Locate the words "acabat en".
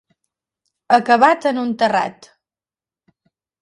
0.97-1.63